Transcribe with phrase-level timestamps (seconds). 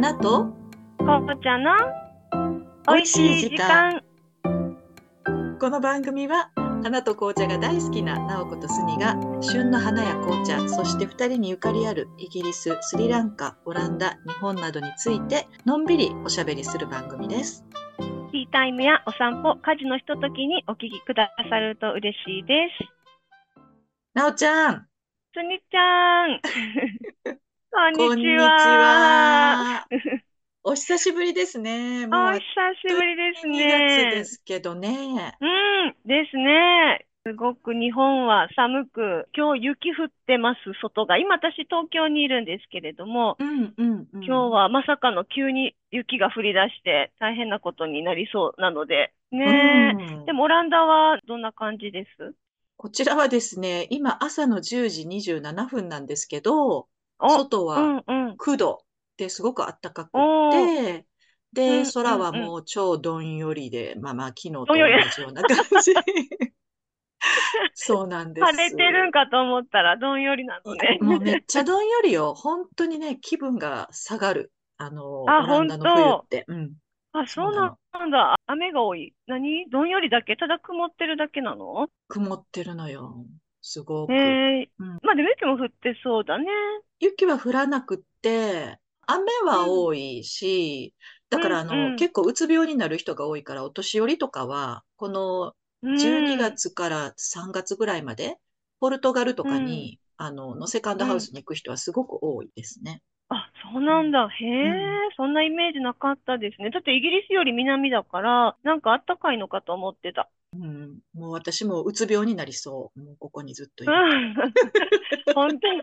[0.00, 0.46] 花と？
[1.00, 1.74] 紅茶の
[2.88, 4.02] 美味しい時間。
[5.60, 6.50] この番組は
[6.82, 17.66] 花と紅茶が大好きな直子とスニが旬の花や紅茶そして2人にゆかりあるイギリススリランカオランダ日本などについてのんびりおしゃべりする番組です。
[17.98, 23.60] ティータイムやお散歩家事のひとときにお聞きくださると嬉しいです。
[24.14, 24.86] なおちゃん。
[25.34, 26.40] スニちゃん
[27.72, 29.86] こんにちは。
[30.64, 32.06] お久しぶりですね。
[32.08, 32.40] もうお久
[32.88, 35.36] しぶりです2月ねですけどね。
[35.40, 37.06] うんですね。
[37.24, 41.16] すごく日本は寒く今日雪降ってます外が。
[41.16, 44.24] 今私東京にいるんですけれどもうんうんうん。
[44.24, 50.04] 今日はまさかの急に雪が降り出して大変なことになりそうなのでねえ。
[50.16, 50.26] うん。
[50.26, 52.34] でもオランダはどんな感じです？
[52.76, 56.88] こちらはですね、今朝の10時27分なんですけど、
[57.28, 58.36] 外はんうん。
[58.36, 58.84] 9度
[59.16, 60.24] ですごく暖かくて、う
[61.00, 61.04] ん
[61.52, 65.92] で、うん空はうんもう超どんよりで、まあまあ昨日と同じような感じ。
[67.74, 68.46] そうなんです。
[68.46, 70.98] 晴れてるんかと思ったらどんよりなのね。
[71.00, 72.34] もうめっちゃどんよりよ。
[72.34, 74.52] 本当にね、気分が下がる。
[74.76, 76.44] あの、あオランダの冬って。
[76.48, 76.72] うん。
[77.12, 77.76] あ、そうな
[78.06, 78.36] んだ。
[78.46, 79.14] 雨が多い。
[79.26, 79.68] 何？
[79.68, 80.36] どんよりだけ？
[80.36, 81.88] ただ曇ってるだけなの？
[82.08, 83.26] 曇ってるのよ。
[83.62, 84.42] すごく。
[84.52, 84.70] へえ。
[84.78, 86.46] うんまあでも雪も降ってそうだね。
[87.00, 90.94] 雪は降らなくって、雨は多いし、
[91.30, 95.90] だからあの、うんうん結構うつ病になる人が多いから、お年寄りとかは、このうん。
[95.94, 98.36] 12月から3月ぐらいまで、
[98.80, 103.02] ポルトガルとかに、あの、のセカンドハウスに行く人はすごく多いですね。
[103.28, 104.28] あ、そうなんだ。
[104.28, 106.70] へえ、そんなイメージなかったですね。
[106.70, 110.28] だってイギリスより南だから、なんかあったかいのかと思ってた。
[110.52, 113.00] うん、もう私もうつ病になりそう。
[113.00, 113.92] もうここにずっといる。
[113.92, 114.34] うん。
[115.34, 115.82] 本当に。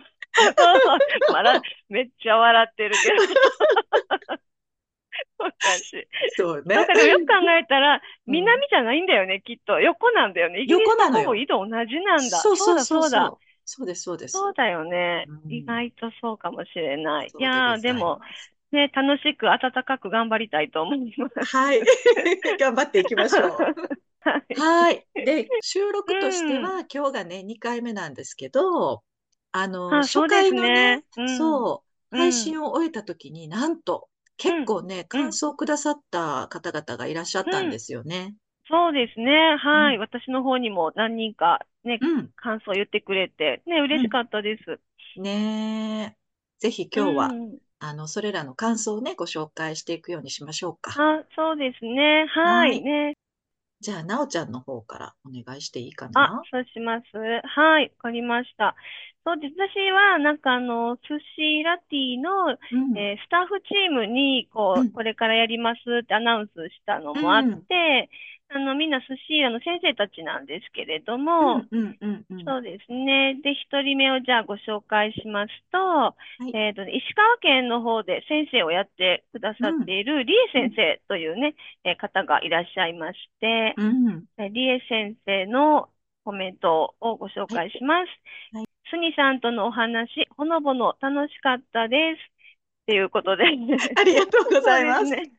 [1.31, 3.37] 笑めっちゃ笑ってるけど。
[6.35, 6.75] そうね。
[6.75, 9.79] なんかでもよく考えたら、うん南じゃないんだよね、きっと。
[9.79, 10.65] 横なんだよね。
[10.67, 11.71] 横なのよ緯度同じ
[12.01, 12.37] なんだ。
[12.37, 13.85] そうそうそうだ、そう。
[13.85, 14.33] です、そうです。
[14.33, 15.25] そうだよね。
[15.27, 17.31] うん意外とそうかもしれない。
[17.39, 18.53] いやー、でも、す。
[18.75, 21.55] ね、楽しく暖かく頑張りたいと思います。
[21.55, 21.79] はい。
[22.59, 23.57] 頑張っていきましょう。
[24.27, 24.47] はい。
[24.53, 25.07] はい。
[25.23, 29.03] で、 収録としては、今日がね、2回目なんですけど、
[29.51, 31.03] あの、あ、初回のね、ね。
[31.15, 31.63] うん。
[31.63, 38.35] そう、うん配信を終えた時になんと、結構ね、感想をくださった方々がいらっしゃったんですよね。
[38.69, 39.55] そうですね。
[39.57, 39.97] はい。
[39.97, 42.33] うん私の方にも何人かね、うん。
[42.35, 44.79] 感想を言ってくれて、ね、嬉しかったです。
[45.17, 46.17] ねえ。
[46.59, 50.93] ぜひ今日は、うんあの、それらの感想をね、ご紹介していくようにしましょうか。
[50.95, 52.25] あ、そうですね。
[52.43, 52.83] ははいい。
[52.83, 53.15] ね。
[53.79, 57.05] じゃあ、なおちゃんの方からお願いしていいかあな。、そうします。
[57.47, 57.89] はい。
[57.89, 58.75] わかりました。
[59.23, 59.35] そう。
[59.35, 62.97] 私は、なんかあの、寿司ラティの、うん。
[62.97, 68.09] えースタッフチームに、こうんう、これからやりますってアナウンスしたのもあって、
[68.49, 72.43] あの、みんな寿司屋の先生たちなんですけれども、うんうんうんうん。
[72.45, 73.35] そうですね。
[73.43, 76.15] で、一人目をじゃあご紹介しますと、
[76.47, 84.27] いえっとね、石川県の方で先生をやってくださっている、リエ先生というね、えー方がいらっしゃいまして、うん。
[84.37, 84.49] え
[84.89, 85.89] 先生の
[86.23, 88.09] コメントをご紹介します。
[88.51, 92.19] はいスニさんとのお話、ほのぼの楽しかったです。
[92.87, 93.43] っていうことで。
[93.99, 95.07] ありがとうございます。
[95.07, 95.29] すね。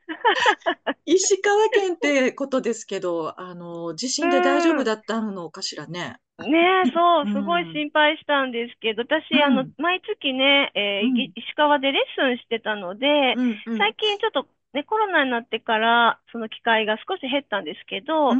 [1.06, 6.18] 石川県ってことですけど、あの、地震で大丈夫だったのかしらね。
[6.40, 18.38] ねえ、そうう、んすごい心配したんですけど、私、うんあの、毎月ね、えーうんい石川でレッスンしてたので、うんうん最近ちょっとね、コロナになってから、その機会が少し減ったんですけど、うん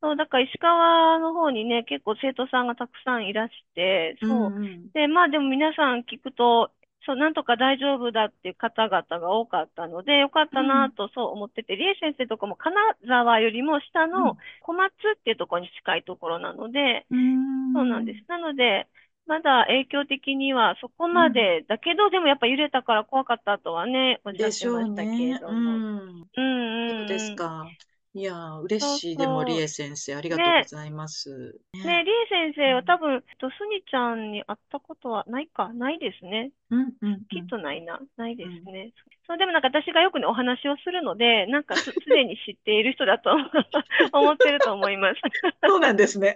[0.00, 4.30] そう、だから石川の方にね、結構生徒さんがたくさんいらして、そう。
[4.30, 6.70] うんうんで、まあでも皆さん聞くと、
[7.06, 18.24] そう、なんとか大丈夫だっていう方々が多かったので、よかったなとそう思ってて、理恵先生とかも金沢よりも下うんの小松っていうところに近いところなので、うんそうなんです。
[18.28, 18.88] なので、
[19.26, 25.40] まだ影響的にはそこまでだけど、でもやっぱ揺れたから怖かったとはね、おっしゃってでしょうましたけれね。
[25.46, 25.82] うども。
[26.22, 26.30] ん。
[26.36, 27.76] うんうんそうですか。
[28.16, 29.16] いやー、嬉しい。
[29.16, 31.60] でも、りえ先生、ありがとうねございます。
[31.84, 36.50] ね、りえ先生うんは多分、とすにちゃんに会ったことはないか、ないですね。
[36.70, 38.00] うんうんきっとないな。
[38.16, 38.92] ないですうんね。
[39.26, 43.30] そう、でもなんか私がよくね、お話をするので、なんかす、すでに知っている人だと
[44.12, 45.20] 思ってると思います。
[45.66, 46.34] そうなんですね。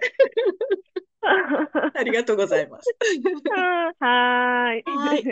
[1.93, 2.95] ありがとうございます。
[3.49, 4.83] うんはーい。
[4.85, 5.27] はい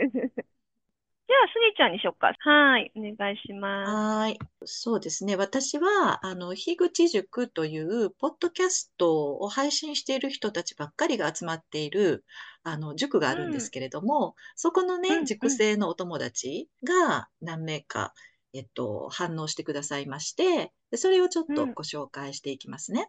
[1.30, 2.34] じゃあ、スギちゃんにしよっか。
[2.40, 2.92] はい。
[2.96, 3.92] お願いします。
[3.92, 4.40] はい。
[4.66, 5.36] そうですね。
[5.36, 12.26] 私は、あの、樋口塾という、ポッドキャストを配信している人たちばっかりが集まっている、
[12.64, 18.12] あの、塾があるんですけれども、そこのね、塾生のお友達が何名か、
[18.54, 23.08] えっと、反応してくださいまして、でそれをちょっとご紹介していきますね。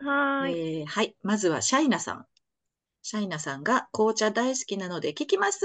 [0.00, 1.16] はい、えーはい。
[1.22, 2.26] まずは、シャイナさん。
[3.00, 5.64] シャイナさんが紅茶大好きなので聞きます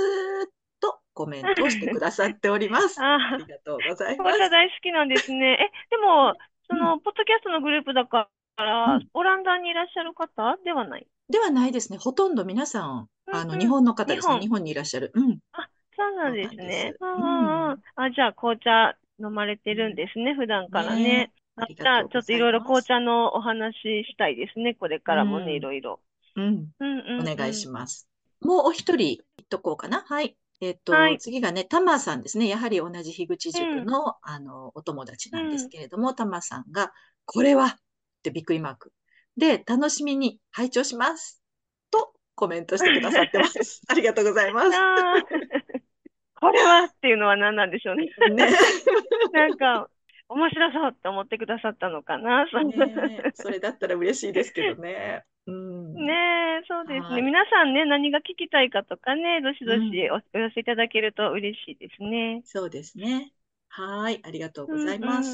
[0.81, 3.01] とコメントをしてくださっております。
[3.01, 4.39] ありがとうございます。
[4.49, 5.53] 大好きなんですね。
[5.53, 6.33] え、でも、
[6.67, 11.07] その、うん、ポッドキャストのグループだから、うん、オランダにいらっしゃる方ではない？
[11.29, 11.97] ではないですね。
[11.97, 14.39] ほとんど皆さん、あの、日本の方ですね。
[14.39, 15.11] 日本にいらっしゃる。
[15.13, 15.39] うん。
[15.53, 16.93] あ、そうなんですね。
[16.99, 17.77] うん、あ、
[18.13, 21.03] じゃあ、紅茶飲まれてるんですね、普段からね。
[21.03, 23.79] ねあじゃあ、ちょっといろいろ紅茶のお話し
[24.11, 24.73] したいですね。
[24.73, 25.99] これからもね、いろいろ。
[26.35, 26.69] うん。
[26.79, 28.09] お願いします。
[28.41, 30.01] もうお一人言っとこうかな。
[30.07, 30.35] はい。
[30.61, 32.47] えっと、はい、次がね、タマさんですね。
[32.47, 36.93] やはり同じ樋口塾の、うん、あの、お友達なんですけれども、タマさんが、
[37.25, 37.65] これは？
[37.65, 37.75] っ
[38.23, 38.93] てびっくりマーク。
[39.37, 41.41] で、楽しみに拝聴します。
[41.89, 43.81] とコメントしてくださってます。
[43.89, 44.69] ありがとうございます。
[46.39, 46.83] これは？
[46.83, 48.09] っていうのは何なんでしょうね。
[48.35, 48.51] ね
[49.33, 49.89] なんか、
[50.31, 52.45] 面白そうって思ってくださったのかな。
[52.45, 55.25] ね、それだったら嬉しいですけどね。
[55.45, 57.21] うん、ねそうですね。
[57.21, 62.41] 皆さんね、何が聞きたいかとかね、どしどしお,、寄せいただけると嬉しいですね。
[62.45, 63.33] そうですね。
[63.67, 65.29] はい、ありがとうございます。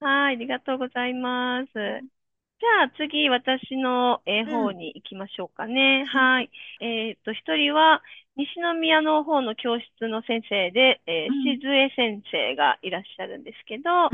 [0.00, 1.70] うんうん、はい、ありがとうございます。
[1.72, 6.06] じゃあ次、私の、えー、方に行きましょうかね。
[6.06, 6.50] はい。
[6.80, 8.02] えっ、と、一人は、
[8.36, 8.48] 西
[8.80, 14.08] 宮の方の教室の先生で、えー、しずえ先生がいらっしゃるんですけど、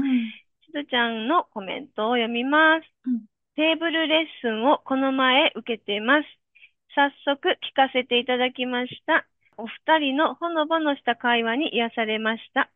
[0.66, 2.84] しずちゃんのコメントを読みます。
[3.06, 6.26] うんテーブルレッスンをこの前受けています。
[6.94, 9.26] 早速聞かせていただきました。
[9.58, 12.70] お二人のほのぼのした会話に癒されました。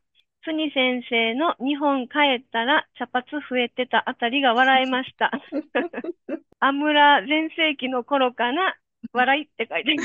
[0.44, 5.30] つに先生の日本帰ったら茶髪増えてたあたりが笑えました。
[6.60, 8.76] アムラ全盛期の頃かな、
[9.14, 9.96] 笑いって書いて。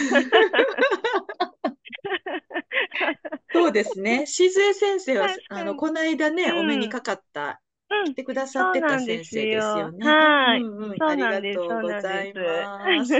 [3.52, 4.26] そうですね。
[4.28, 7.60] しずえ先生は、あの、この間ね、うん、お目にかかった
[8.06, 10.08] 来てくださってた先生ですよね。
[10.08, 10.62] はい。
[10.62, 13.14] うんうん、ありがとうございます。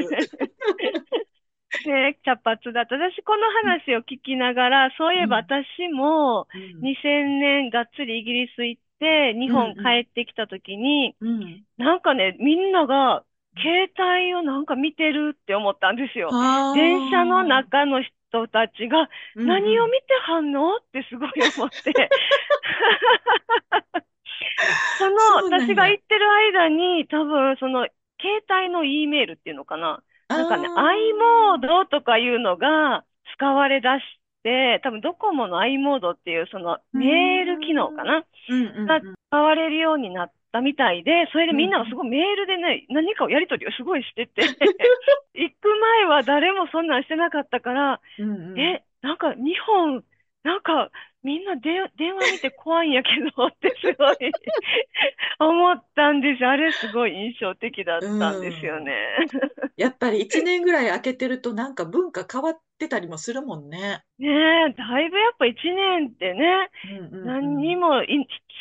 [1.86, 2.96] ね、茶髪だった。
[2.96, 3.44] 私、この
[3.86, 13.24] 話を聞きながら、そういえば私も2000年がっつりイギリス行って、日本帰ってきた時に、うんうん、なんかね、みんなが
[13.62, 16.30] 携帯をなんか見てるって思ったんですよ。
[16.74, 21.94] 電車の中の人たちが、何を見てはんのってすごい思って。
[24.98, 25.16] その、
[25.46, 27.88] 私が行ってる間に、多分、その、
[28.22, 30.02] 携帯の E メールっていうのかな。
[30.28, 33.04] なんかね、i モードとかいうのが
[33.36, 34.04] 使われだし
[34.44, 38.24] て、多分ドコモの i モードっていうそのメール機能かな、
[38.86, 44.42] が使われるようになったみたいで、それでみんながすごいメールでね、何かをやり取りをすごいしてて、
[45.34, 48.02] 行く前は誰もそんなんしてなかったから、
[48.56, 50.04] え、なんか日本、
[50.44, 50.92] なんか
[51.24, 54.18] みんなで電話見て怖いんやけどってすごい
[55.40, 56.46] 思ったんです。
[56.46, 58.94] あれすごい印象的だったんですよね。
[59.76, 64.04] やっぱり1年ぐらい空けてるとなんか文化変わってたりもするもんね。
[64.18, 64.28] ね
[64.70, 68.02] え、だいぶやっぱ1年ってね、うんうんうん、何にも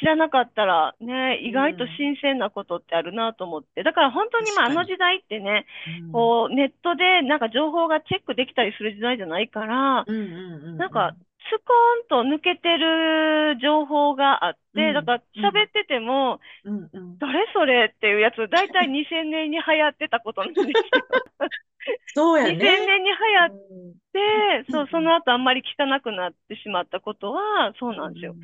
[0.00, 3.82] 知らなかったらね、意外と新鮮なことってあるなと思って。
[3.82, 5.66] だから本当にまああの時代ってね、
[6.04, 11.14] うん、こうネットでなんか情報がチェックできたりする時代じゃないから、うんうんうんうん、なんか
[11.50, 20.72] スコーンと抜けてる情報があって、うん、だから喋ってても、うんうん、誰それっていうやつ、だいたい2000年に流行ってたことなんですよ。
[22.14, 22.52] そうやね。
[22.52, 23.50] 2000年に流行っ
[24.12, 28.34] て、うん、そう、その後あんまり聞かなくなってしまったことは、そうなんですよ。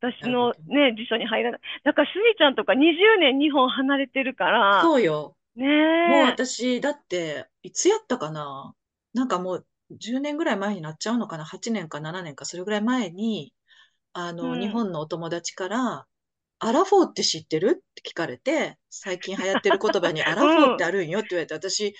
[0.00, 1.60] 私のね、辞書に入らない。
[1.84, 4.82] だから、すみちゃんとか20年日本離れてるから。
[4.82, 5.36] そうよ。
[5.56, 5.66] ね
[6.08, 8.74] もう私、だって、いつやったかな？
[9.12, 13.52] なんかもう、10年ぐらい前になっちゃうのかな ?8 年か7年か、それぐらい前に、
[14.12, 16.06] あの、うん、日本のお友達から、
[16.60, 17.80] アラフォーって知ってる？
[17.80, 21.94] って聞かれて、最近流行ってる言葉にアラフォーってあるんよって言われて、私、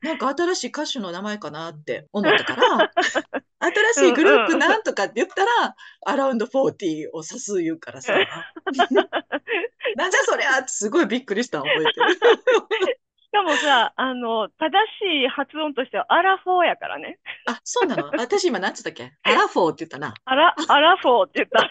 [0.00, 2.92] なんか新しい歌手の名前かなって思ったから、
[3.94, 5.74] 新しいグループなんとかって言ったら、
[6.06, 8.14] アラウンド40を指す言うからさ、
[9.96, 13.00] なんじゃそりゃってすごいびっくりしたの覚えてる。
[13.30, 17.20] しかもさ、あの、正しい発音としてはアラフォーやからね。
[17.46, 18.10] あ、そうなの？
[18.18, 19.12] 私今何つったっけ？
[19.22, 20.14] アラフォーって言ったな。
[20.24, 21.70] アラ、アラフォーって言った。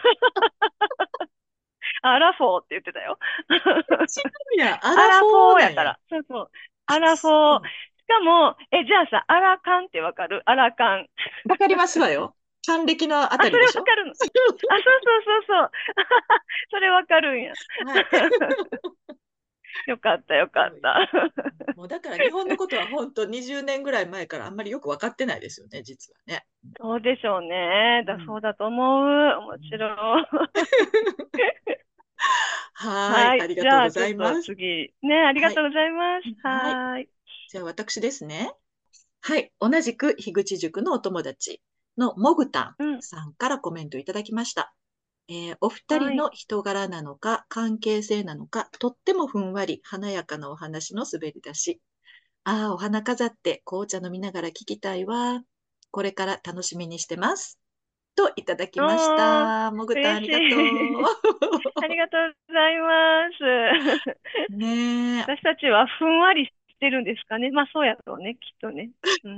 [2.02, 3.18] アラフォーって言ってたよ。
[3.50, 3.56] 違
[4.56, 5.98] うや、アラフォーやから。
[6.08, 6.50] そうそう。
[6.86, 7.62] アラフォー。
[7.62, 7.66] し
[8.08, 10.42] かも、え、じゃあさ、アラカンってわかる？
[10.46, 11.06] アラカン。
[11.48, 12.34] わかりますわよ。
[12.66, 13.80] 還暦のああ、それたりでしょ？
[13.80, 14.12] わかるの。
[14.12, 14.48] あ、そうそう
[15.24, 15.70] そうそう。
[16.70, 17.52] それわかるんや。
[17.84, 18.06] はい。
[19.86, 21.08] よかった、よかった。
[21.76, 26.46] もうだから日本のことは本当20年ぐらい前からあんまりよく分かってないですよね、実はね。
[26.78, 28.04] そうでしょうね。
[28.06, 29.06] だうんそうだと思う。
[29.06, 29.90] 面白い。
[32.74, 34.42] はーい、ありがとうございます。
[34.42, 34.92] 次。
[35.02, 36.46] ね、ありがとうございます。
[36.46, 37.08] はい。
[37.48, 38.52] じゃあ私ですね。
[39.22, 41.60] はい、同じく樋口塾のお友達
[41.98, 44.74] のもぐたうんんさんからコメントいただきました。
[45.30, 51.80] えーお二人の人柄なのか、関係性なのか、とってもふんわり華やかなお話の滑り出し。
[52.42, 55.42] ああ、お花飾って紅茶飲みながら聞きたいわ。
[55.92, 57.60] これから楽しみにしてます。
[58.16, 59.70] といただきました。
[59.70, 60.58] もぐたんありがと嬉し
[61.80, 64.14] ありがとうございます。
[64.52, 64.56] う。
[64.56, 65.20] ねえ。
[65.20, 67.52] 私たちはふんわりしてるんですかね。
[67.52, 68.90] まあそうやろうね、きっとね。
[69.22, 69.36] うん、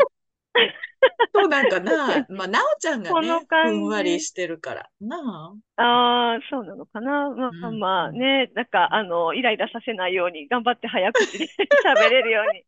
[1.34, 2.26] そうなんかな。
[2.30, 4.88] まあ、なおちゃんがこね、ふんわりしてるから。
[5.00, 5.82] なあ。
[5.82, 7.30] ああ、そうなのかな。
[7.30, 11.48] まあうんまあね、なんかあの、イライラさせないように頑張って早口で
[11.84, 12.64] 喋れるように。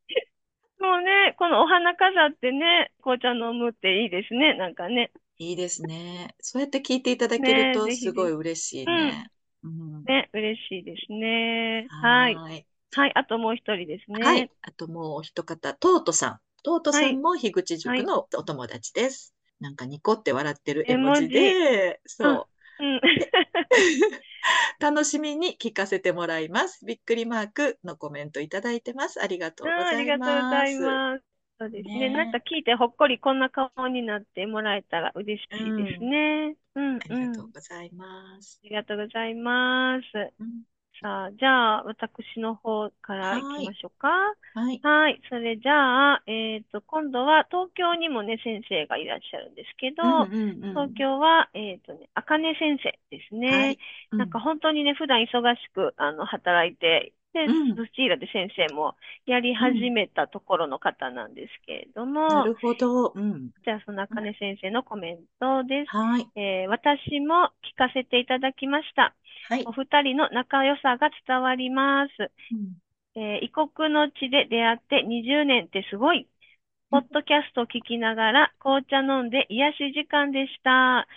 [0.80, 5.10] もうね、このお花飾ってね、紅茶飲むっていいですね、なんかね。
[5.38, 6.34] いいですね。
[6.40, 9.28] そうやって聞いていただけるとすごい嬉しいね。
[9.62, 11.86] うんね、嬉しいですね。
[11.88, 12.34] はい。
[12.34, 12.66] はーい。
[12.96, 14.22] はい、あともう一人ですね。
[14.22, 14.50] はい。
[14.62, 16.40] あともう一方、トートさん。
[16.64, 19.34] トートさはいんも樋口塾のお友達です。
[19.60, 22.30] なんかニコって笑ってる絵文字絵文字で、そ
[22.80, 22.84] う。
[22.84, 23.00] うん。
[24.80, 26.84] 楽しみに聞かせてもらいます。
[26.84, 29.22] びっくりマークのコメントいただいてます。
[29.22, 31.24] ありがとうございがとうございます。
[31.58, 32.08] そうですね。
[32.08, 35.50] ねなんか聞いてほっこりこんな顔になってもらえたら嬉しい
[35.84, 36.56] ですね。
[36.74, 37.32] うん、ありうん。
[37.32, 38.60] がとうございます。
[38.64, 40.04] ありがとうございます。
[40.40, 40.64] うん
[41.04, 44.08] さあ、じゃあ、私の方から行きましょうか。
[44.54, 44.82] はい。
[44.82, 45.20] はい。
[45.28, 53.48] それじゃあ、えっと、今度は東京にもね、先生がいらっしゃるんですけど、うんうんうん東京は、えっとね、あかね先生ですね。
[53.56, 53.78] はい。
[54.12, 58.96] うなんか本当にね、普段忙しく、あの、働いて、で、うんスチーラで先生も
[59.26, 63.12] やり始めたところの方なんですけれども、なるほど。
[63.14, 63.50] うん。
[63.64, 65.90] じゃあ、そのあかね先生のコメントです。
[65.96, 66.28] はい。
[66.36, 69.14] えー私も聞かせていただきました。
[69.48, 69.72] はいお。
[69.72, 72.32] 二人の仲良さが伝わります。
[72.50, 72.80] うん
[73.16, 76.28] えー異国の地で出会って20年ってすごい。
[76.90, 81.08] ポッドキャストを聞きながら紅茶飲んで癒し時間でした。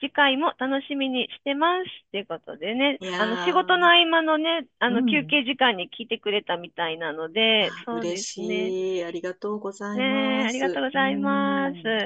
[0.00, 1.90] 次回も楽しみにしてます。
[2.12, 8.76] ということでねあの仕事の合間のね、あうんの休憩時間に聞いてくれたみたいなので、そうで嬉すね。
[8.76, 9.04] しい。
[9.04, 10.48] ありがとうございます。
[10.48, 11.78] ありがとうございます。
[11.78, 11.96] うん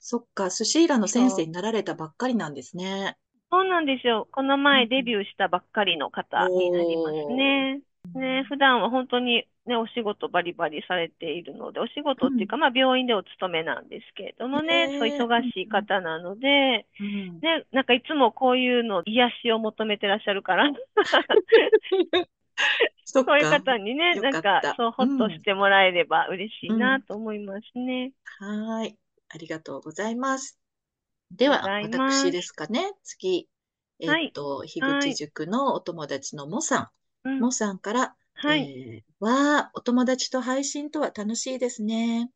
[0.00, 3.16] そっか、寿司イラの先生になられたばっかりなんですね。
[3.52, 4.28] そうなんですよ。
[4.32, 7.82] このうん前デビューしたばっかりの方になりますね。
[8.14, 20.70] ね、普段は本当にね、お仕事バリバリされているので、お仕事っていうか、まあ病院でお勤めなんですけれどもね、そう忙しい方なので、うんね、なんかいつもこういうの癒しを求めてらっしゃるから、
[23.26, 23.48] そういうか。
[23.48, 28.12] 方にね、なんかそう、ほっとうんしてもらえれば嬉しいなうんと思いますね。
[28.24, 28.98] はーい。
[29.30, 30.58] ありがとうございます。
[31.32, 32.92] では、私ですかね。
[33.02, 33.48] 次。
[33.98, 36.92] えはいっと、樋口塾のお友達のもさ
[37.24, 37.46] うんん。
[37.46, 38.72] もさんから、はい。
[38.96, 42.30] えーわあ、お友達と配信とは楽しいですね。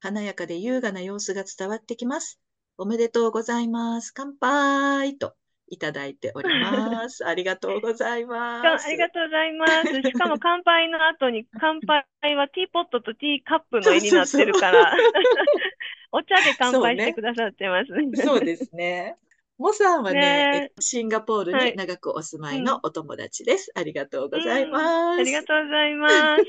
[0.00, 2.40] 華やかで優雅な様子が伝わってきます。
[2.78, 4.12] おめでとうございます。
[4.14, 5.34] 乾杯と
[5.70, 7.24] いただいております。
[7.26, 8.86] ありがとうございます。
[8.86, 10.02] ありがとうございます。
[10.02, 14.92] しかも乾杯の後に、乾杯はティーポットとティーカップの絵になってるから、
[16.12, 18.22] お茶で乾杯してくださってます。
[18.22, 19.16] そうですね。
[19.58, 23.70] モさんはね、ねえシンガポールはいに長くお住まいのお友達です。
[23.74, 25.20] ありがとうございます。
[25.20, 26.42] ありがとうございます。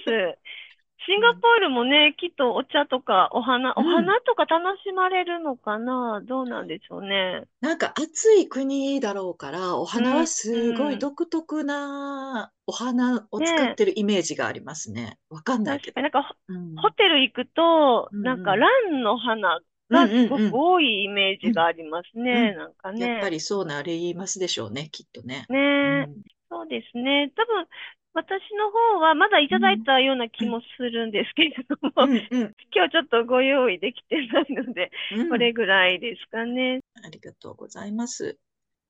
[1.07, 6.21] シンガポールもね、きっとお茶とかお花、おうん花とか楽しまれるのかな？
[6.27, 7.43] どうなんでしょうね。
[7.59, 15.17] なんか暑い国だろうから、お花はすごうんい独特なお花を使ってるイメージがありますね。
[15.29, 16.01] わかんないけど。
[16.01, 22.53] なんかうんホテル行くと、うんうんなんかランの花がすごく多いイメージがありますね。
[22.53, 23.07] うんなんかね。
[23.07, 25.45] やっぱりそうなあれ言いますでしょうね、きっとね。
[25.49, 27.31] ねえ、うんそうですね。
[27.37, 27.65] 多分、
[28.13, 28.29] 私
[28.59, 36.81] の方はまだいただいたような気もするんですけれども、うんうん今日ちょっとご用意できてないので、うんこれぐらいですかね。
[37.03, 38.37] ありがとうございます。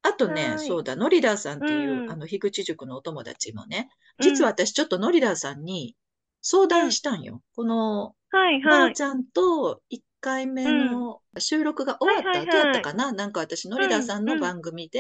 [0.02, 5.96] あとね、はいそうだ、ノリダーさんっていう、うんあの、樋口塾のお友達もね、うん実は私ちょっとノリダーさんに
[6.42, 7.42] 相談したんよ。
[7.56, 8.64] この、はいはい。
[8.64, 15.00] ばあちゃんと1回目の収録が終わった後やったかな、なんか私、ノリダーさんの番組で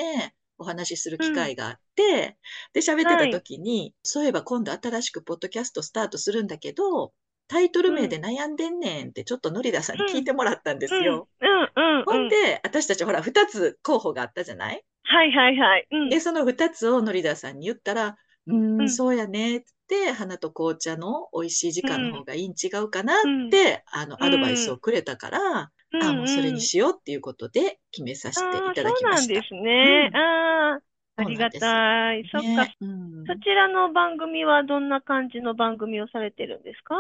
[0.62, 2.38] お話しする機会があって、
[2.74, 7.14] で、喋ってた時に、そういえば今度新しくポッドキャストスタートするんだけど、
[7.48, 11.28] タイトル名で悩んでんねんってちょっとノリダさんに聞いてもらったんですよ。
[11.42, 11.50] うん。
[11.50, 12.00] うん。
[12.00, 12.06] うん。
[12.06, 14.84] ほんで、私たちほら、2つ候補があったじゃない？
[15.04, 15.88] はいはいはい。
[15.92, 16.10] うん。
[16.10, 18.86] で、その2つをノリダさんに言ったら、うん。
[18.86, 23.18] んそうやねって、花と紅茶の美味しい時間の方がいいん違うかなっ
[23.50, 29.42] て、あの、アドバイスをくれたから、うんあ、もうそれにしようっていうことで決めさせていただきました。
[29.42, 30.10] そうなんですね。
[30.12, 30.82] うんああ、
[31.18, 32.26] ありがたい。
[32.32, 32.68] そっか。
[32.68, 36.96] ねうんそちらの番組はどんな感じの番組をされてるんですか？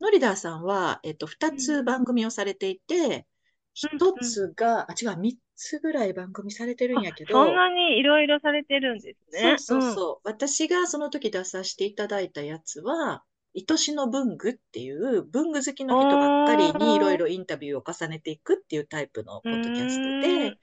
[0.00, 3.26] ノリダーさんは、えっと、2つ番組をされていて、
[3.72, 9.56] 1つが、あ、違う、3つぐらい番組されてるんやけど、そんなにいろいろされてるんですね。
[9.56, 10.28] そうそうそう。
[10.28, 13.22] 私がその時出させていただいたやつは、
[13.56, 20.56] 愛しの文具っていう文具好きの人ばっかりにいろいろインタビューを重ねていくっていうタイプのポッドキャストで、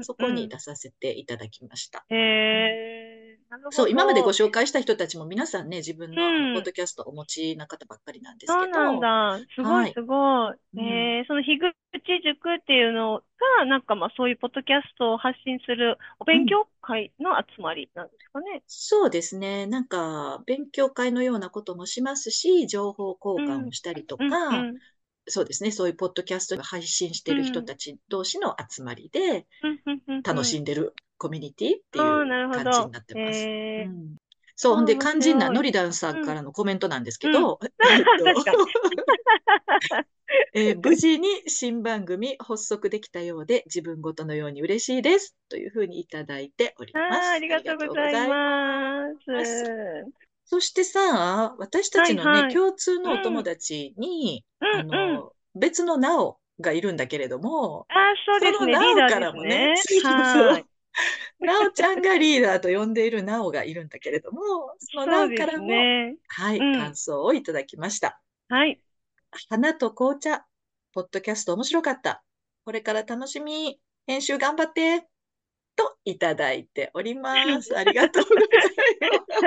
[0.00, 2.06] そこに出させていただきました。
[2.08, 3.03] へえ、
[3.70, 6.16] そう、今までご紹介した人たちも皆さんね、自分の
[6.54, 9.38] ポッドキャストをお持ちな方ばっかりなんですけそうなんど、だ。
[9.54, 10.54] すごはいいすごい。
[10.76, 11.74] うんえー、その樋口
[12.24, 13.22] 塾っていうの
[13.58, 18.62] が、なんかまあそういうポッドキャストを発信するお勉強会の集まりなんですかね。
[18.66, 19.66] そうですね。
[19.66, 24.76] なんか、勉強会のようなこともしますし、情報交換をしたりとか、うんうん
[25.26, 25.70] そうですね。
[25.70, 29.46] そういうポッドキャストを配信している人たち同士の集まりで、
[30.22, 33.50] 楽しんでるコミュニティっていう感じになってます。
[33.76, 34.16] うん。
[34.56, 37.58] そう、ほんで肝心なノリダンさんからのコメントなんですけど、
[40.82, 47.28] 無事に新番組発足できたようで自分ごとのように嬉しいですというふうにいただいております。
[47.28, 49.64] あーありがとうございます。
[50.54, 55.14] そしてさ、私たちのね、はいはい共通のお友達に、あうんうん。
[55.14, 58.72] の、別のナオがいるんだけれども、あー、そうですね。
[58.72, 60.00] そのリーダーナオからもねですね。
[60.00, 60.64] そうそうはい。
[61.40, 64.40] ナオちゃんがリーダーと呼んでいるナオがいるんだけれども、
[64.78, 66.14] そのナそうですオからも、ね。
[66.28, 68.20] はい、うん感想をいただきました。
[68.48, 68.80] はい。
[69.48, 70.44] 花と紅茶、
[70.92, 72.22] ポッドキャスト面白かった。
[72.64, 73.80] これから楽しみ。
[74.06, 75.08] 編集頑張って。
[75.76, 77.76] といただいております。
[77.76, 78.40] ありがとうござ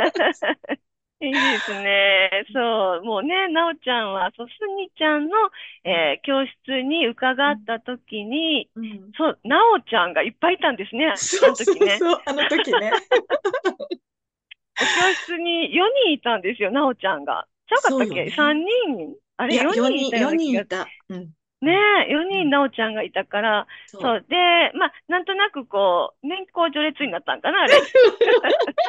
[0.10, 0.42] います。
[1.20, 2.46] いいですね。
[2.54, 5.36] そう、もうね、なおちゃんは、そう、すにちゃんの、
[5.84, 12.06] えー教室に伺ったときに、うんそう、なおちゃんがいっぱいいたんですね、あそうそうの時ね。
[12.06, 12.92] そう、あの時ね。
[14.94, 17.48] 教室に4人いたんですよ、なおちゃんが。
[17.68, 18.26] ちゃうかったっけ？
[18.26, 19.16] ね ?3 人？
[19.38, 20.64] あれ、いや、4 4人い人、4たような気が。
[20.64, 20.94] 人いた。
[21.10, 21.34] うん。
[21.62, 21.74] ね
[22.08, 24.12] え、4人なおちゃんがいたから、そう。
[24.12, 24.26] そう。
[24.30, 24.36] で、
[24.78, 27.88] まあ、なんとなくこう、年功序列になったんかな、あれ。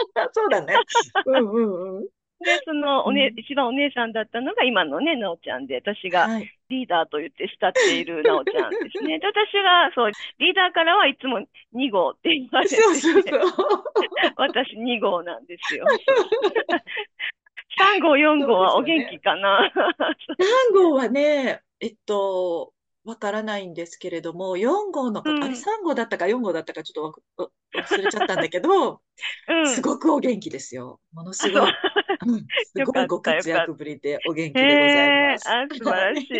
[0.33, 0.85] そうだね。
[1.25, 2.09] うんうんうん。
[2.41, 6.51] で、そのおねう、ん一番お姉さんだったのが今のね、なおちゃんで、私がはい。
[6.69, 9.19] リーダーと言って慕っているなおちゃんですね。
[9.19, 11.39] で、私が、そう、リーダーからはいつも
[11.75, 13.41] 2号って言われてそうそうて、そう。
[14.37, 15.87] 私2号なんですよ。
[17.79, 19.73] 3号、4号はお元気かな。
[20.37, 22.75] 何号はね、えっと、
[23.05, 29.01] わからないんですけれども、4号の方、うんあれ3号だったか4号だったかちょっと忘れちゃったんだけど、
[29.49, 29.69] うん。
[29.69, 31.01] すごくお元気ですよ。
[31.13, 31.73] ものすごい、
[32.27, 34.75] うん、すごいご活躍ぶりでお元気でござ
[35.07, 35.49] います。
[35.49, 36.31] あ、素晴らしい。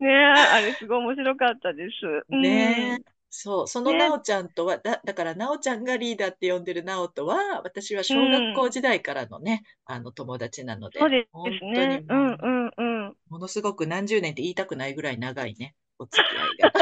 [0.00, 1.96] ねえ、あれすごい面白かったです。
[2.28, 13.16] うんねえ、そう、そのねなおちゃんとは、だ、だからなおちゃんがリーダーって呼んでるなおとは、私は小学校時代からのね、あの友達なので、そうです本当にう、んうんうん。
[13.28, 16.72] ものすごく何十年って言いたくないぐらい長いね、お付き合いが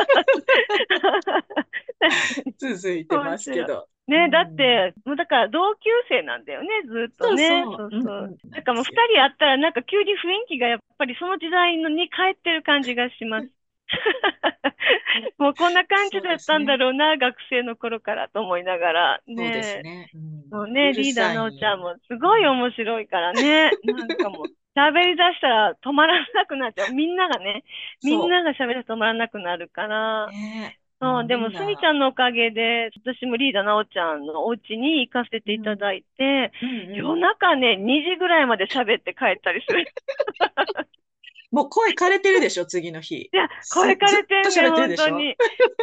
[2.58, 3.88] 続いてますけど。
[4.06, 7.64] ね、うんだって、もうだから同級生なんだよね、ずっとね。
[7.64, 8.18] そうそうそうそう。
[8.18, 13.48] うんうんなんかもう二人会ったらなんか急に雰囲気がやっぱりその時代のに帰ってる感じがします。
[15.38, 19.20] もうこんな感じだったんだろうな、学生の頃からと思いながら。
[19.26, 19.82] そうですね。
[19.82, 20.10] ね。
[20.14, 23.70] うんもうね、リーダーのおちゃんもすごい面白いからね。
[23.84, 24.46] なんかもう、
[24.78, 26.92] 喋り出したら止まらなくなっちゃう。
[26.92, 27.64] みんながね、
[28.02, 30.30] みんなが喋り止まらなくなるから。
[30.30, 39.82] ねそう、でも、すみちゃんのおかげで、私もリーダーなおちゃんのお家に行かせていただいて、うんうん夜中ね、2時ぐらいまで喋って帰ったりする。
[39.82, 39.86] い
[41.52, 43.28] もう声枯れてるでしょ、次の日。
[43.32, 45.36] や、これからてんね、る本でしょ当に。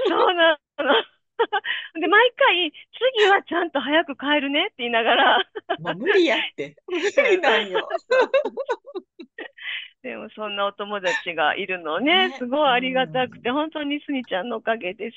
[0.07, 0.93] そうなの。
[1.99, 2.73] で、毎回、
[3.17, 5.37] 次はちゃんと早く帰るねって言いながら、
[5.79, 6.75] もう無理やって。
[6.87, 7.87] 無理なんよ。
[10.03, 12.35] でもそんなお友達がいるのね、ね。
[12.37, 15.15] すごいありがたくて、う本当にすみちゃんのおかげです。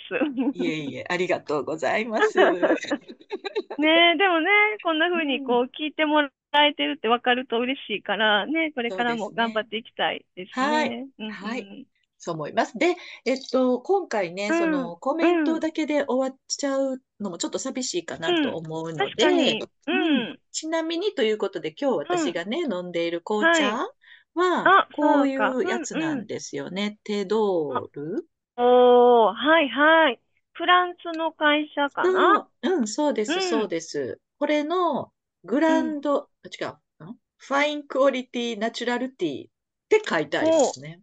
[0.54, 2.38] いえいえ、ありがとうございます。
[2.38, 4.48] ねえ、でもね、
[4.84, 6.30] こんな風にこう聞いてもら
[6.64, 10.90] えてるって分かると嬉しいから、ね、これからも頑張っていきたいですはい。
[10.90, 11.08] ね。
[11.32, 11.86] はい。
[12.18, 12.78] そう思います。
[12.78, 12.94] で、
[13.24, 14.58] えっと、今回ね、うん。
[14.58, 20.38] そのコメントだけで終わっちゃうのもちょっと寂しいかなと思うので、うん。
[20.52, 23.76] ちなみにということで、今日私がね、飲んでいる紅茶。
[23.78, 23.90] は
[24.36, 26.98] はあ、こういそうやつなんですよね。
[27.04, 30.20] Thé d'Orおー、はいはい。
[30.52, 32.48] フランスの会社かな？
[32.62, 34.20] そう、うん、そうです、うんそうです。
[34.38, 35.12] これの
[35.44, 37.16] グランド、あ違う、ん？
[37.38, 39.50] Fine Quality Natural Tea っ
[39.88, 41.00] て書いてありますね。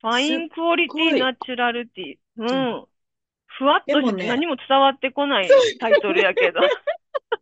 [0.00, 2.18] Fine Qu ality Natural Tea。
[2.36, 2.84] ううんん。
[3.46, 5.48] ふわっとして何も伝わってこない
[5.80, 6.60] タイトルやけど。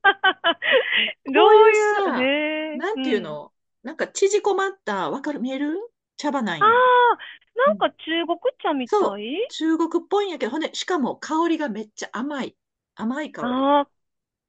[1.27, 3.53] どういういう、さへーなんていうの、
[3.87, 5.39] なんか縮こまった、わかる？
[5.39, 5.77] 見える？
[6.17, 7.19] 茶葉なんよああ、
[7.57, 9.21] なんか中国茶みたそう。
[9.21, 12.57] い中国っぽいんやけど、ほんで、しかも香りがめっちゃ甘い。
[12.97, 13.87] 甘い香あ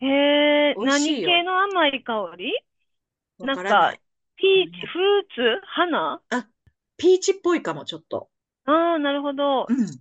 [0.01, 1.29] あ、へえ、美味しいよ。
[1.29, 2.53] 何系の甘い香り？
[3.39, 4.01] なんかからない。
[4.37, 5.65] ピーチ、フルーツ？
[5.67, 6.21] 花？
[6.97, 8.29] ピーチっぽいかも、ちょっと。
[8.65, 9.65] ああ、なるほど。
[9.67, 9.99] うん。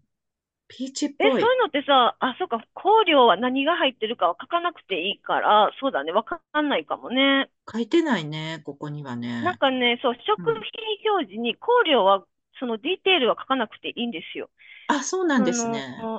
[0.69, 1.43] ピーチっえ、そうぽい。
[1.43, 7.51] いうのってさ、あ、そうか、香料は何が入ってるかは書かなくていいから、そうだね、わかんないかもね。
[7.71, 9.29] 書いてないね、ここにはね。
[9.43, 10.41] なんかね、そう、食
[11.05, 12.25] 品表示に香料は、
[12.59, 14.51] そのディテールは書かなくていいんですよ。
[14.89, 16.11] あ、そうなんですね。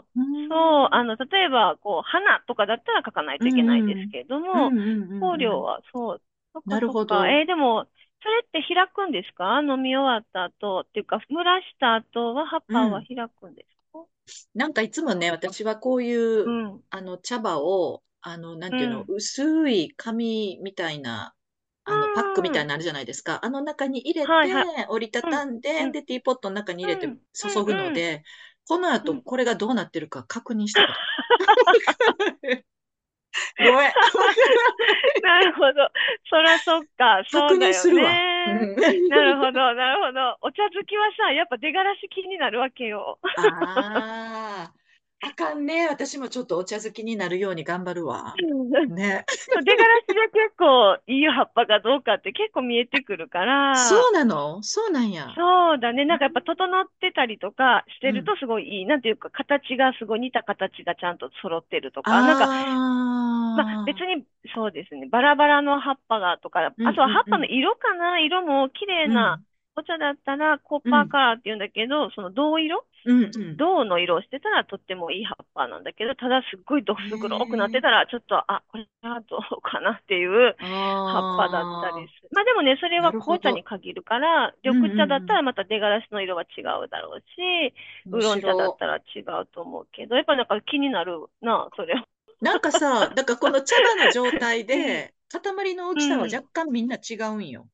[0.50, 6.22] そう、あの、例えば、こう、花とかだったら書かないといけないですけどうんも、うんうんうん香料は、そう、
[6.54, 7.30] そっかなるほどそっか。
[7.30, 7.88] えーでも、
[8.22, 9.62] それって開くんですか？
[9.62, 14.06] 飲み終わった後、っていうか、蒸らした後は葉っぱは開くんですか？
[14.54, 16.84] なんかいつもね、私はこういう、うん。
[16.90, 21.36] あの茶葉を、あの、なんていうの、薄い紙みたいな、
[21.88, 23.40] あの、うんパックみたいなのあるじゃないですか。
[23.44, 28.24] あの中に入れて、はいは折りたたんで、うんで、ティーポットの中に入れてうん注ぐので、
[28.68, 30.94] この後うんこれがどうなってるか確認したこと。
[33.58, 33.92] ごめん。
[35.24, 35.90] なるほど。
[36.30, 38.12] そらそっか、そう確認するわ。
[38.12, 40.38] なるほど、なるほど。
[40.42, 43.20] お茶好きはさ、やっぱ出がらし気になるわけよ。
[43.36, 44.74] ああ、
[45.20, 45.88] あかんね。
[45.88, 48.36] 私もちょっとお茶好きになるように頑張るわ。
[48.88, 49.26] ね。
[49.66, 54.62] 出がらしで結構いい葉っぱかどうかって結構見えてくるから、そうなの？
[54.62, 55.34] そうなんや。
[55.36, 56.06] そうだね。
[56.06, 58.86] なんかやっぱ整ってたりとかしてるとすごいいい。
[58.86, 62.46] なんていうか、形がすごい似た形がちゃんと揃ってるとか、なんか、
[63.56, 65.08] まああ別に、そうですね。
[65.10, 68.20] バラバラの葉っぱがとか、うんあとは葉っぱの色かな。
[68.20, 69.42] 色も綺麗な、
[69.78, 72.84] お茶だったらコッパーカラーって言うんだけど、その銅色？
[73.06, 73.58] うんうん。
[73.58, 80.56] 銅の色をしてたらとってもいい葉っぱなんだけど、ただすっごいどす黒くなってたら、ちょっと、あ、これはどうかなっていう
[81.06, 82.30] 葉っぱだったりする。
[82.34, 87.74] まあでもね、それは紅茶に限るから、緑茶だったらまた出がらしの色は違うだろうし、
[88.12, 92.08] ウーロン茶だったら違うと思うけど、やっぱなんか気になるな、それは。
[92.42, 97.68] なんかさ、 だからこの茶葉の状態で、塊の大きさは若干みんな違うんよ。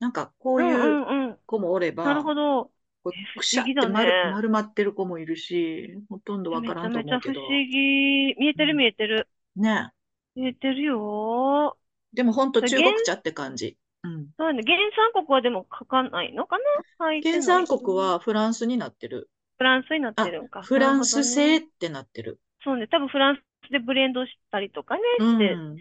[0.00, 0.76] なんかこううんういう
[1.12, 1.25] んうん。
[1.46, 2.70] 子もおれば、なるほど。
[3.04, 7.40] こえうくしゃって不思議だ丸ね丸まってる子もいるし、ほとんどわめちからんとゃめちゃ不思うけど。
[7.40, 8.34] 思議。
[8.38, 9.28] 見えてる見えてる。
[9.56, 9.90] ね。
[10.34, 11.78] 見えてるよ。
[12.12, 13.76] でもほんと中原国茶って感じ。
[14.02, 14.28] うん。
[14.38, 14.76] そうね、原
[15.14, 16.58] 産国はでも書かないのか
[16.98, 17.20] な？
[17.22, 19.30] 原産国はフランスになってる。
[19.58, 20.62] フランスになっあてるんか。
[20.62, 22.38] フランス製ってなってる。
[22.62, 25.78] そうね、多分フランスでブレンドしたりとかね、うして、ん。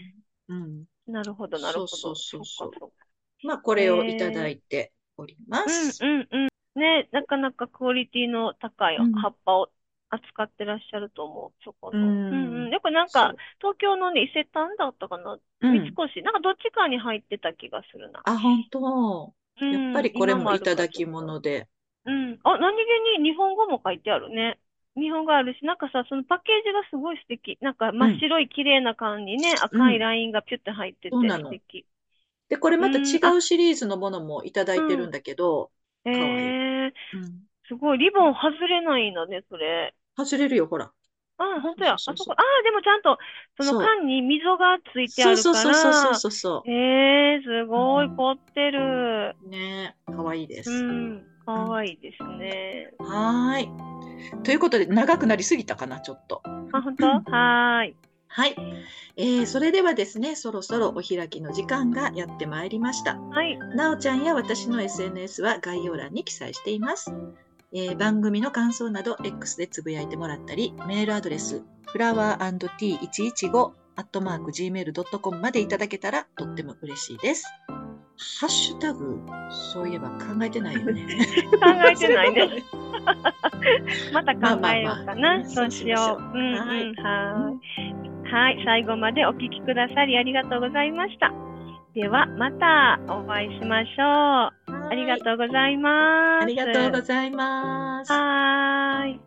[0.48, 0.86] うん。
[1.08, 1.88] なるほど、なるほど。
[1.88, 2.92] そうそうそうそう
[3.48, 6.04] まあ、これをいただいております。
[6.04, 6.80] うんうんうん。
[6.80, 9.72] ね、なかなかクオリティの高いうん葉っぱを
[10.10, 11.98] 扱ってらっしゃると思う、そこの。
[11.98, 12.70] うんうんうん。
[12.72, 18.26] よくなんか、東京のね、伊勢丹だったかな、三越、なんかどっちかに入ってた気がするな。
[18.26, 18.80] あ、本当。
[19.62, 21.68] うんやっぱりこれもいただき物で。
[22.06, 22.40] うん。
[22.44, 24.60] あ、何気に日本語も書いてあるね。
[24.96, 27.58] 日本語あるし、なんかさ、そのパッケージがすごい素敵。
[27.62, 31.86] なんか真っ白い綺麗な缶にね、赤いラインがピュッて入ってて素敵。
[32.50, 35.72] で、これまたうん違うシリーズのものもいただいてるんだけど、
[36.06, 37.98] えかわいいー、うんすごい。
[37.98, 39.96] リボン外れないんだね、それ。
[40.18, 40.92] 外れるよ、ほら。
[41.38, 41.94] あ、本当や。
[41.94, 43.18] あそうそうそうそこ、ああ、でもちゃんと、
[43.58, 49.38] その缶に溝がついてあそうるかそうそうそうら、そうそえー、すごいうん凝ってる。
[49.46, 49.50] う。
[49.50, 50.86] ねかわいいでうす。
[51.22, 52.92] ん、かわいいですね。
[52.98, 54.44] はーい。
[54.44, 56.42] ということで、長くなりすぎたかな、ちょっと。
[56.72, 57.08] あ、本当？
[57.32, 57.98] はーい。
[58.36, 58.56] はい。
[59.16, 63.18] えーそれではですね、そろそろお開きの時間がやってまいりました。
[63.18, 63.58] はい。
[63.78, 67.14] なおちゃんや私の SNS は概要欄に記載しています。
[67.72, 77.46] えー番組の感想など X でつぶやいてもらったり、メールアドレス flower&t115 アットマーク gmail.com までいただけたらとっても嬉しいです。
[78.40, 79.20] ハッシュタグ、
[79.74, 81.06] そういえば考えてないよね。
[81.62, 82.64] 考えてないね。
[84.14, 85.46] また考えようかな。
[85.46, 85.98] そうしよう。
[85.98, 87.85] そうんうん、はーい。
[88.32, 88.62] はい。
[88.66, 91.32] 最後までお聞きくださりありがとうございました。
[91.94, 94.88] では、またお会いしましょう。
[94.90, 96.44] ありがとうございます。
[96.44, 98.12] ありがとうございます。
[98.12, 99.25] はーい。